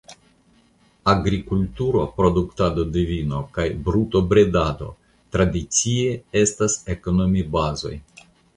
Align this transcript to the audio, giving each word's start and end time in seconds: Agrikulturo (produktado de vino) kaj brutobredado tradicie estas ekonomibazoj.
Agrikulturo 1.11 2.05
(produktado 2.21 2.85
de 2.95 3.03
vino) 3.11 3.43
kaj 3.59 3.67
brutobredado 3.89 4.89
tradicie 5.37 6.19
estas 6.45 6.81
ekonomibazoj. 6.99 7.97